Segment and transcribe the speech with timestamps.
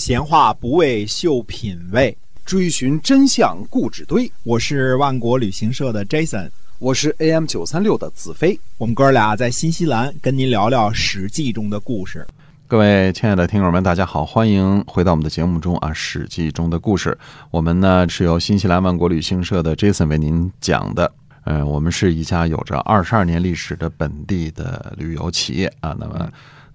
[0.00, 2.16] 闲话不为秀品味，
[2.46, 4.32] 追寻真相故纸堆。
[4.44, 8.58] 我是万国旅行社的 Jason，我是 AM 九三六的子飞。
[8.78, 12.26] 我们哥俩在新西兰跟您聊聊《史记》中的故事。
[12.66, 17.18] 各位亲爱的听友们，大家好，欢迎回到我们的节目中啊，《史记》中的故事。
[17.50, 21.12] 我们呢是由新西兰万国旅行社的 Jason 为您讲的。
[21.44, 25.94] 嗯，我们是一家有着二十二年历史的本地的旅游企业啊。
[26.00, 26.26] 那么。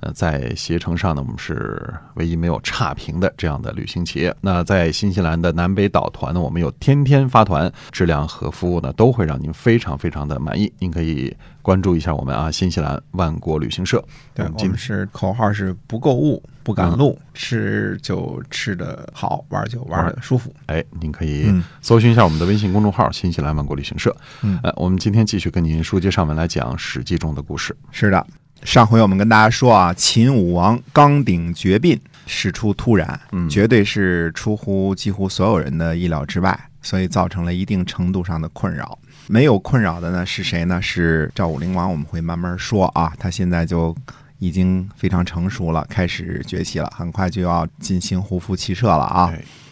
[0.02, 4.36] 呃，在携程上呢，我们是唯一没有差评的这样的旅行企业。
[4.42, 10.72] 那在新西兰的南北岛团呢，我们有天天发团，质量和服务呢都会让您非常非常的满意。
[10.80, 14.04] 您可以关注一下我们啊，新西兰万国旅行社。
[14.34, 20.54] 对，我们是口号是不购物不赶路，吃就吃的好，玩就玩的舒服。
[20.68, 24.16] 哎，您可以搜寻一下我们的微信公众号“新西兰万国旅行社”。
[24.44, 27.76] 嗯，呃，我们今天继续跟您书接上文来讲《史记》中的故事。
[27.92, 28.26] 是的。
[28.66, 38.98] 上回我们跟大家说啊，秦武王刚鼎绝膑，事出突然，绝对是出乎几乎所有人的意料之外，所以造成了一定程度上的困扰。
[39.28, 40.82] 没有困扰的呢是谁呢？
[40.82, 41.90] 是赵武灵王。
[41.92, 43.96] 我们会慢慢说啊，他现在就
[44.40, 49.32] 已经非常成熟了，开始崛起了，很快就要进行胡服骑射了啊。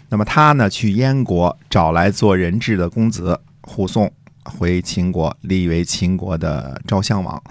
[0.10, 4.12] 那么他呢，去燕国找来做人质的公子护送
[4.46, 7.42] 回秦国，立为秦国的昭襄王。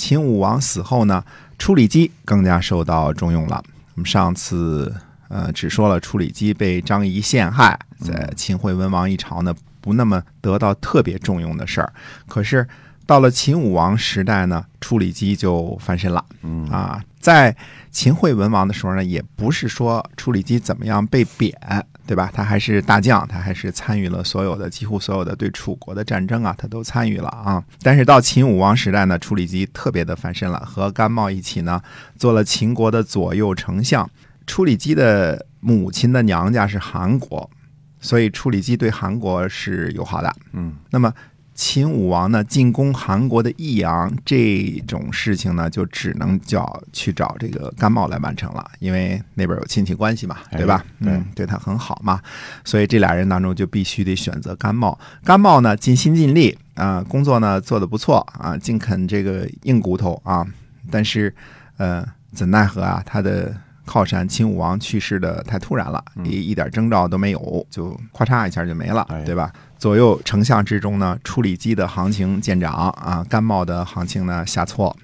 [0.00, 1.22] 秦武王死后呢，
[1.58, 3.62] 处理机更加受到重用了。
[3.94, 4.90] 我们上次
[5.28, 11.92] 呃只说了处理机被张仪陷害，在秦惠文王一朝呢不那么得到特别重用的事儿。
[12.26, 12.66] 可是
[13.04, 16.24] 到了秦武王时代呢，处理机就翻身了。
[16.40, 17.54] 嗯啊，在
[17.90, 21.54] 秦惠文王的时候呢，也不是说处理机怎么样被贬。
[22.10, 22.28] 对吧？
[22.34, 27.62] 他还是大将，他还是参与了所有的、几乎所有的对楚国的战争啊，他都参与了啊。
[27.82, 31.80] 但是到秦武王时代呢，处理机特别的翻身了，和甘茂一起呢，
[32.16, 34.10] 做了秦国的左右丞相。
[34.44, 37.48] 处理机的母亲的娘家是韩国，
[38.00, 40.34] 所以处理机对韩国是友好的。
[40.52, 41.14] 嗯，那么。
[41.54, 50.84] 秦武王呢进攻韩国的益阳这种事情呢，就只能叫去找这个甘茂来完成了，因为那边有亲戚关系嘛，对吧？
[51.00, 52.20] 嗯，对他很好嘛，
[52.64, 54.98] 所以这俩人当中就必须得选择甘茂。
[55.22, 60.46] 甘茂呢尽心尽力啊，工作呢做得不错啊，尽啃这个硬骨头啊，
[60.90, 61.34] 但是
[61.76, 62.02] 呃，
[62.32, 63.54] 怎奈何啊，他的
[63.84, 69.52] 靠山秦武王去世的太突然了，一一点征兆都没有，就咔嚓一下就没了，对吧？
[69.78, 74.94] 左右丞相之中呢，处理机的行情见涨啊，甘茂的行情呢下挫。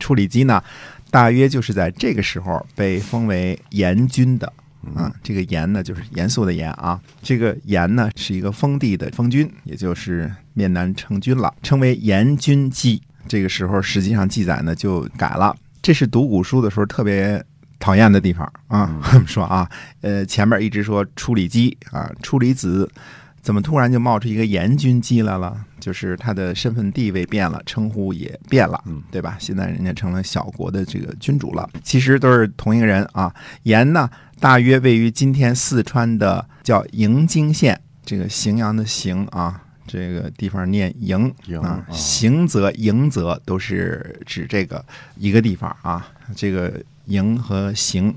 [0.00, 0.62] 处理机呢，
[1.10, 4.52] 大约就是在这个时候被封为严君的
[4.94, 5.10] 啊。
[5.22, 7.00] 这个严呢，就是严肃的严啊。
[7.22, 13.00] 这个严呢，是一个封地的封君，也就是面南成君了，称为严君姬。
[13.28, 17.42] 这个时候实际上记载呢就改了，这是读古书的时候特别
[17.84, 18.98] 讨厌的地方啊。
[19.28, 19.68] 说啊，
[20.00, 22.90] 呃，前面一直说处理机啊，处理子。
[23.42, 25.54] 怎么突然就冒出一个严君姬来了？
[25.78, 29.36] 就是他的身份地位变了，称呼也变了，对吧？
[29.38, 31.68] 现在人家成了小国的这个君主了。
[31.82, 33.30] 其实都是同一个人啊。
[33.64, 34.08] 严呢，
[34.40, 39.60] 大约位于今天四川的叫营京县，这个荥阳的荥啊，
[39.94, 41.32] 这个地方念营
[41.62, 44.84] 啊，行则、营则都是指这个
[45.16, 46.08] 一个地方啊。
[46.34, 46.72] 这个
[47.04, 48.12] 营和行，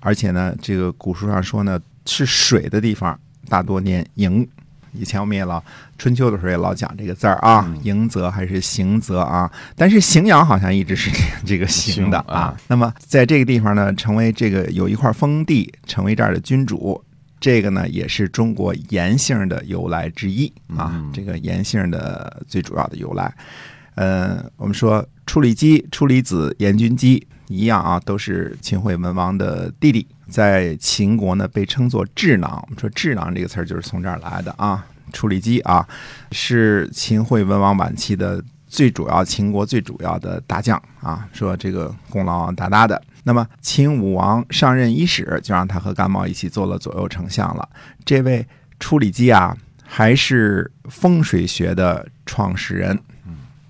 [0.00, 3.18] 而且呢，这个古书上说呢，是水的地方，
[3.48, 4.46] 大多念营。
[4.92, 5.60] 以前我们也老
[5.98, 9.50] 春秋的时候也老讲这个字儿啊，迎泽还是行则啊？
[9.74, 11.10] 但是荥阳好像一直是
[11.44, 12.54] 这个行的啊。
[12.68, 17.02] 那么在这个地方呢，成为这个有一块封地，成为这儿的君主，
[17.44, 21.04] 这个呢也是中国盐姓的由来之一啊。
[21.12, 23.36] 这个盐姓的最主要的由来，
[23.96, 30.06] 呃，我们说处理机、处理子、严君姬一样啊，都是秦惠文王的弟弟。
[30.26, 32.58] 在秦国呢，被称作智囊。
[32.62, 34.86] 我们说“智囊”这个词儿就是从这儿来的啊。
[35.12, 35.86] 处理机啊，
[36.32, 38.42] 是秦惠文王晚期的
[38.74, 41.28] 最主要秦国最主要的大将啊。
[41.32, 43.00] 说这个功劳大大的。
[43.22, 47.68] 那么秦武王上任伊始，就让他和甘茂一起做了左右丞相了。
[48.04, 48.44] 这位
[48.80, 52.98] 处理机啊，还是风水学的创始人，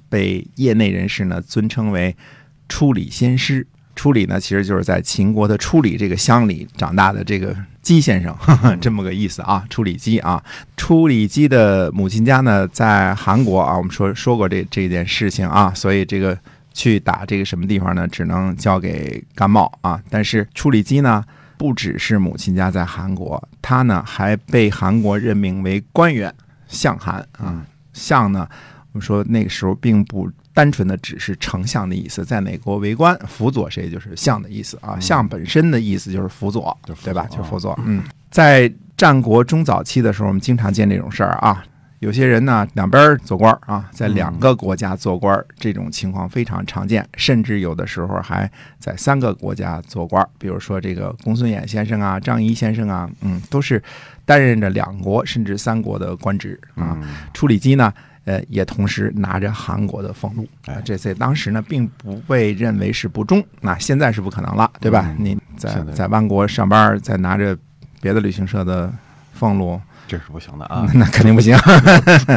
[0.08, 2.16] 被业内人士呢尊称为
[2.66, 3.66] “处理先师”。
[3.94, 7.54] 处理呢，其实就是在秦国的处理这个乡里长大的这个
[7.84, 8.34] 姬先生，
[8.80, 9.64] 这么个意思啊。
[9.68, 10.42] 处理姬啊，
[10.76, 16.36] 处理姬的母亲家呢在韩国啊，我们说说过这这件事情啊，所以这个
[16.72, 20.02] 去打这个什么地方呢，只能交给甘茂啊。
[20.08, 21.22] 但是处理姬呢，
[21.58, 26.34] 不只是母亲家在韩国，他呢还被韩国任命为官员
[26.66, 27.64] 相韩啊。
[27.92, 28.48] 相呢，
[28.94, 34.98] 我们说那个时候并不单纯的只是丞相的意思，在哪国为官，辅佐谁就是相的意思啊。
[35.00, 37.26] 相本身的意思就是辅佐，对吧？
[37.28, 37.76] 就是辅佐。
[37.84, 41.64] 嗯，在战国中早期的时候，我们经常见这种事儿啊。
[41.98, 48.48] 有些人呢，两边做官啊，在两个国家做官，这种情况非常常见，甚至有的时候还
[48.78, 50.24] 在三个国家做官。
[50.38, 53.82] 比如说这个公孙衍先生啊，张仪先生啊，嗯，都是
[54.26, 56.96] 担任着两国甚至三国的官职啊。
[57.32, 57.90] 处理机呢，
[58.24, 60.80] 呃，也同时拿着韩国的俸禄啊。
[60.84, 65.14] 这在当时呢，并不被认为是不忠，那现在是不可能了，对吧？
[65.18, 67.56] 你在在万国上班，再拿着
[68.00, 68.92] 别的旅行社的
[69.32, 69.80] 俸禄。
[70.06, 71.56] 这是不行的啊， 那肯定不行。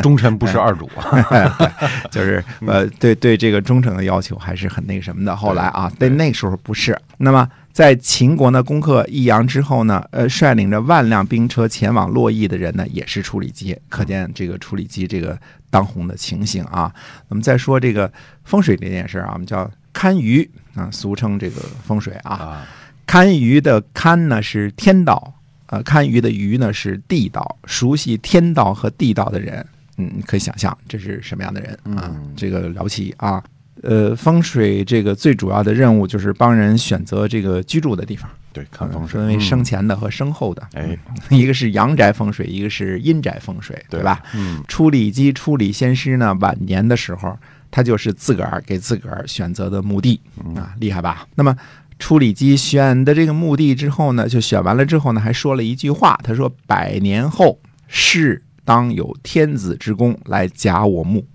[0.02, 1.58] 忠臣不是二主啊，
[2.10, 5.36] 就是呃，对对，这个忠诚的要求还是很那个什么的。
[5.36, 6.98] 后来啊，对那时候不是。
[7.18, 7.48] 那么
[7.78, 15.40] 在秦国呢攻克益阳之后呢，呃，率领着万辆兵车前往洛邑的人呢，也是处理机，可见这个处理机这个
[15.70, 16.92] 当红的情形啊。
[17.28, 18.12] 我们再说这个
[18.44, 22.66] 风水这件事啊，我们叫堪舆啊，俗称这个风水啊。
[23.06, 25.36] 堪舆的堪呢是天道。
[25.68, 29.64] 呃，堪舆的舆呢是地道，熟悉天道和地道的人，
[29.98, 32.12] 嗯，可以想象这是什么样的人啊？
[32.36, 33.44] 这个了不起啊！
[33.84, 38.30] 呃，风水这个最主要的任务就是帮人选择这个居住的地方。
[38.54, 40.68] 对，看风水分为生前的和生后的。
[40.74, 40.98] 哎，
[41.30, 44.22] 一个是阳宅风水，一个是阴宅风水，对吧？
[44.34, 47.38] 嗯，处理机处理先师呢，晚年的时候，
[47.70, 50.20] 他就是自个儿给自个儿选择的墓地
[50.56, 51.28] 啊，厉害吧？
[51.36, 51.56] 那么。
[52.00, 61.26] 处理机选的这个墓地之后呢，就选完了之后呢，还说了一句话，他说：“百年后，是当有天子之功来夹我墓，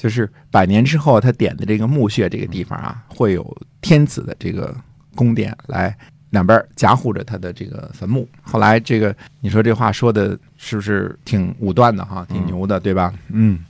[0.00, 4.74] 就是百年之后，他点的这个墓穴这个地方啊，会有天子的这个
[5.14, 5.94] 宫殿来
[6.30, 13.12] 两边夹护着他的这个坟墓。”后来这个你说这话说的是不是挺武断的哈，挺牛的，对吧？
[13.28, 13.62] 嗯，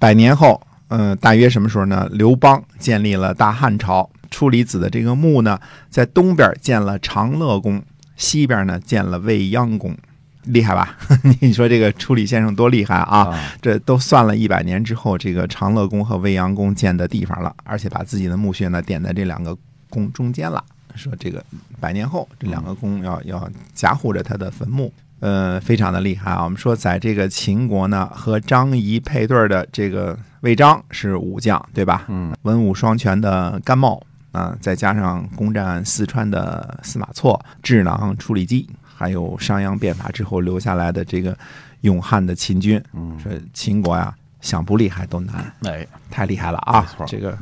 [0.00, 2.08] 百年后，嗯，大约什么时候呢？
[2.10, 4.10] 刘邦建立了大汉朝。
[4.28, 7.80] 处理子的这个墓呢，在东边建了长乐宫，
[8.16, 9.96] 西边呢建了未央宫，
[10.46, 10.96] 厉害吧？
[11.40, 13.38] 你说这个处理先生多厉害啊！
[13.60, 19.56] 这都算了一百年之后，这个长乐宫和未央宫建的地方了，而且把自己的墓穴呢点在这两个
[19.90, 20.64] 宫中间了。
[20.94, 21.44] 说这个
[21.78, 26.44] 百年后，这两个宫要要夹护着他的坟墓，呃，非常的厉害啊！
[26.44, 32.04] 我们说，在这个秦国呢，和张仪配对的这个魏章是武将，对吧？
[32.08, 34.02] 嗯，文武双全的甘茂。
[34.32, 41.36] 啊，再加上攻占四川的司马错、智囊处理机，还有商鞅变法之后留下来的这个
[41.82, 46.86] 勇悍的秦军，嗯，说秦国呀，想不厉害都难，哎，太厉害了啊！
[47.06, 47.36] 这个，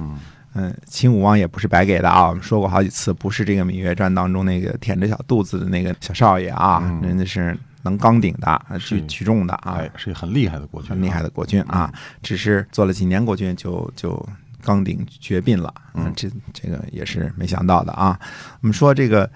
[0.55, 11.93] 嗯，秦武王也不是白给的啊，我们说过好几次，不是这个《芈月传》当中那个舔着小肚子的那个小少爷啊，人家是能刚顶的，举举重的啊，是一个很厉害的国君，很厉害的国君啊，
[12.23, 14.29] 只是做了几年国君就就。
[14.67, 18.19] 刚鼎绝膑了，嗯，这这个也是没想到的啊。
[18.63, 19.31] 我们说这个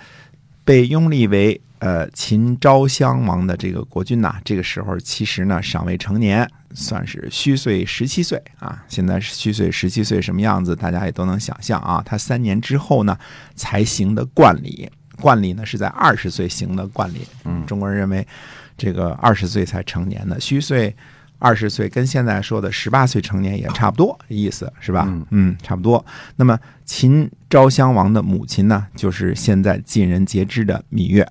[0.64, 8.85] 被拥立为呃秦昭襄王的这个国君呐，这个时候其实呢尚未成年，算是虚岁十七岁啊。
[8.89, 12.03] 现在是虚岁十七岁什么样子，大家也都能想象啊。
[12.05, 13.17] 他三年之后呢
[13.55, 14.91] 才行的冠礼，
[15.21, 17.27] 冠礼呢是在二十岁行的冠礼。
[17.45, 18.27] 嗯，中国人认为
[18.77, 20.95] 这个二十岁才成年的虚岁。
[21.41, 25.07] 二十岁跟现在说的十八岁成年也差不多意思是吧？
[25.31, 26.05] 嗯，差不多。
[26.35, 31.25] 那么秦昭襄王的母亲呢，就是现在尽人皆知的芈月。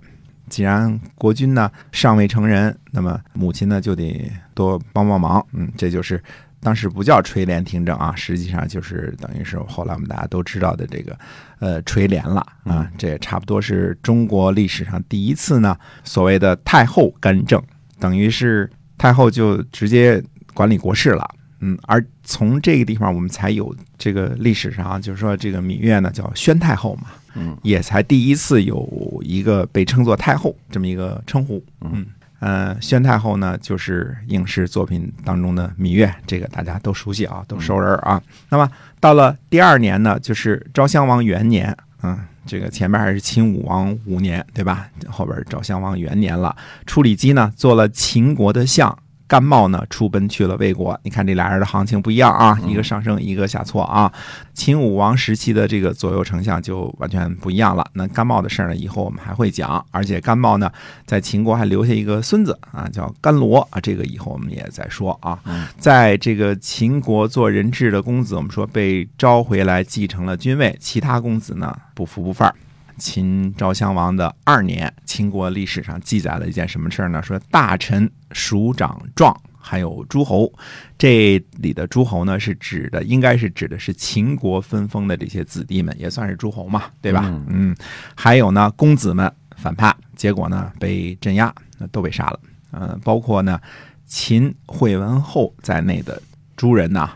[0.50, 5.46] 既然国君呢尚未成人，那么母亲呢就得多帮帮忙。
[5.54, 6.22] 嗯，这就是
[6.60, 11.18] 当时不叫垂帘听政啊，实际上就是等于是后来我们大家都知道的这个
[11.60, 12.90] 呃垂帘了啊。
[12.98, 17.62] 这也差不多是中国历史上第一次呢所谓的太后干政，
[18.00, 18.70] 等于是。
[19.00, 20.20] 太后就直接
[20.56, 32.06] 管理国事了，嗯，而从这个地方我们才有这个历史上，就是说这个芈月呢叫宣太后嘛，嗯，也才第一次有一个被称作太后这么一个称呼，嗯，
[32.40, 38.22] 呃，宣太后呢就是影视作品当中的芈月，这个大家都熟悉啊，都熟人啊。
[38.50, 42.18] 那么到了第二年呢，就是昭襄王元年，嗯。
[42.50, 44.90] 这个前面还是秦武王五年，对吧？
[45.10, 46.56] 后边昭襄王元年了。
[46.86, 48.98] 处理机呢做了秦国的相，
[49.28, 50.98] 甘茂呢出奔去了魏国。
[51.04, 54.12] 你看这俩人的行情不一样啊，一个上升，一个下挫啊。
[54.54, 57.86] 秦武王时期的这个左右丞相就完全不一样了。
[57.94, 59.86] 那甘茂的事儿呢，以后我们还会讲。
[59.92, 60.72] 而且甘茂呢，
[61.06, 63.80] 在秦国还留下一个孙子啊，叫甘罗啊。
[63.80, 65.38] 这个以后我们也再说啊。
[65.78, 72.56] 在这个秦国做人质的公子，我们说被招回来继承了君位，其他公子呢不服不范儿。
[72.98, 77.22] 秦昭襄王的二年，秦国历史上记载了一件什么事儿呢？
[77.22, 79.36] 说大臣署长壮。
[79.60, 80.50] 还有诸侯。
[80.98, 87.26] 这里的诸侯呢，是指的应该是指的是秦国分封的这些子弟们，也算是诸侯嘛，对吧？
[87.50, 87.76] 嗯，
[88.16, 92.40] 还有呢，公子们反叛，结果呢被镇压，那都被杀了。
[92.72, 93.60] 嗯，包括呢
[94.06, 96.22] 秦惠文后在内的
[96.56, 97.10] 诸人呐，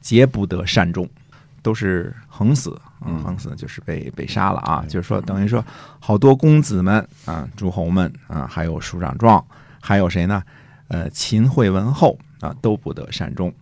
[0.00, 1.06] 皆不得善终，
[1.60, 2.80] 都是横死。
[3.06, 4.84] 嗯，横死就是被被杀了啊！
[4.88, 5.64] 就是说，等于说，
[6.00, 9.44] 好多公子们啊，诸侯们啊，还有叔长壮，
[9.80, 10.42] 还有谁呢？
[10.88, 13.52] 呃，秦惠文后啊，都不得善终。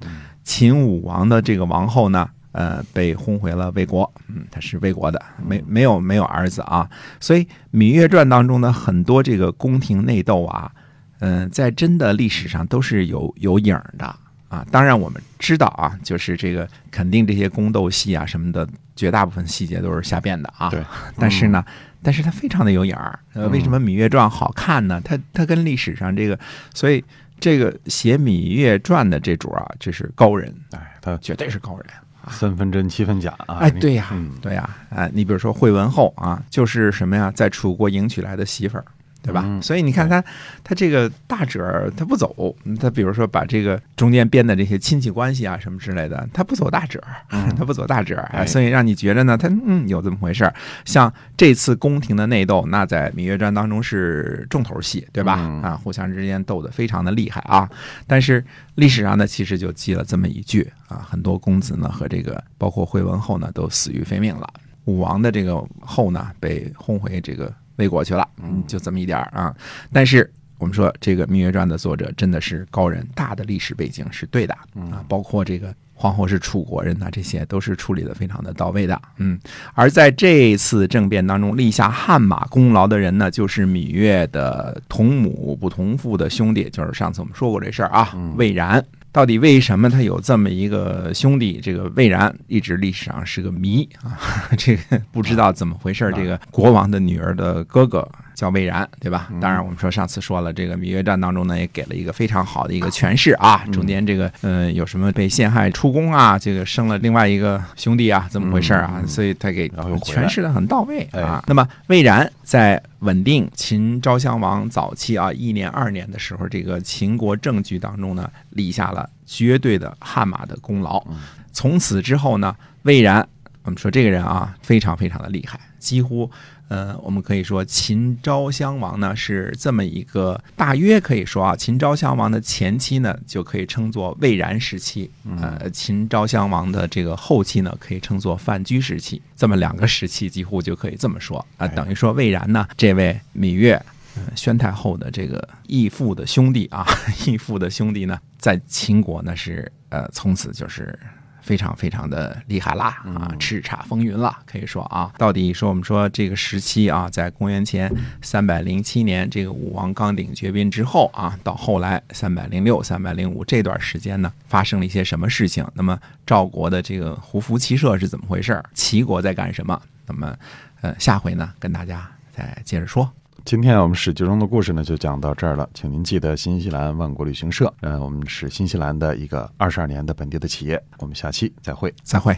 [0.42, 4.12] 秦武王的这个王后呢，呃，被轰回了魏国。
[4.28, 6.88] 嗯，他是魏国的，没没有没有儿子啊。
[7.20, 10.72] 所以《芈月传》当中的很多这个宫廷内斗啊，
[11.20, 14.16] 嗯，在真的历史上都是有有影儿的。
[14.48, 18.68] 啊，当然我们知道啊，就是这个肯定这些宫斗戏啊什么的，
[19.00, 20.68] 绝大部分细节都是瞎编的啊。
[20.68, 20.84] 对，
[21.16, 21.64] 但是呢，
[22.02, 23.18] 但是它非常的有眼儿。
[23.32, 25.00] 呃，为什么《芈月传》好看呢？
[25.02, 26.38] 它它跟历史上这个，
[26.74, 27.02] 所以
[27.40, 31.86] 这个写《芈月传》的这主啊，这是高人，哎，他绝对是高人。
[32.28, 33.56] 三分真七分假啊！
[33.60, 38.84] 哎，对呀，嗯对呀，哎，你比如说惠文后啊，就是什么呀，在楚国迎娶来的媳妇儿。
[39.22, 39.42] 对吧？
[39.46, 40.22] 嗯所以你看他，
[40.64, 50.54] 他这个大褶儿他不走，他比如说把这个中间编的这些亲戚关系啊什么之类的，他不走大褶儿， 他不走大褶儿，嗯哎所以让你觉着呢，他嗯有这么回事儿。
[50.84, 55.36] 像这次宫廷的内斗，那在《芈月传》当中是重头戏，对吧？
[55.38, 57.68] 嗯啊，互相之间斗得非常的厉害啊。
[58.06, 58.44] 但是
[58.76, 64.48] 历史上呢，其实就记了这么一句啊，很多公子呢和这个包括惠文后呢都死于非命了。
[64.86, 69.52] 武王的这个后呢被轰回这个魏国去了，嗯，就这么一点儿啊。
[69.92, 74.54] 但是我们说这个《芈月传》的作者真的是高人，大的历史背景是对的
[74.92, 79.40] 啊，包括这个皇后是楚国人呐，这些都是处理的非常的到位的，嗯。
[79.74, 88.84] 而在这次政变当中立下汗马功劳的人呢，就是芈月的同母不同父的兄弟，就是上次我们说过这事儿啊，魏然。
[89.12, 91.60] 到底为什么他有这么一个兄弟？
[91.60, 94.16] 这个魏然一直历史上是个谜啊，
[94.56, 96.12] 这个不知道怎么回事。
[96.14, 98.08] 这个国王的女儿的哥哥
[98.40, 99.28] 叫魏然，对吧？
[99.38, 103.62] 当然，我们说上次说了，这个《芈月传》当中呢，也给了一个非常好的一个诠释啊。
[103.70, 111.44] 中间这个嗯有什么被陷害出宫啊，这个生了另外一个兄弟啊，怎么回事儿啊，所以他给诠释的很到位哎啊。
[111.46, 121.04] 那么魏然在稳定秦昭襄王早期啊一年二年的时候，这个秦国政局当中呢，立下了绝对的汗马的功劳。
[121.52, 123.28] 从此之后呢，魏然，
[123.64, 126.30] 我们说这个人啊，非常非常的厉害，几乎。
[126.70, 135.10] 呃，我们可以说秦昭襄王呢是这么一个，大约可以说啊，秦昭襄王的前期呢就可以称作魏然时期，
[135.40, 143.74] 呃，秦昭襄王的这个后期呢可以称作范雎时期，这么两个时期几乎就可以这么说啊、哎等于说魏然呢这位芈月。
[144.16, 146.84] 呃宣太后的这个义父的兄弟啊，
[147.28, 150.98] 义父的兄弟呢，在秦国呢是呃，从此就是
[151.42, 157.90] 非常非常的厉害啦啊，叱咤风云了，可以说啊，到底说我们说这个时期啊，在公元前
[158.22, 165.66] 三百零七年这个武王刚鼎绝膑之后啊，到后来三百零六、三百零五这段时间呢，发生了一些什么事情？
[165.74, 168.62] 那么赵国的这个胡服骑射是怎么回事？
[168.74, 169.80] 齐国在干什么？
[170.06, 170.36] 那么
[170.80, 173.10] 呃，下回呢，跟大家再接着说。
[173.44, 175.68] 今天我们史记中的故事呢，就讲到这儿了。
[175.72, 180.80] 请您记得新西兰万国旅行社，嗯，我们是新西兰的一个二十二年的本地的企业。
[180.98, 181.92] 我们下期再会。
[182.02, 182.36] 再会。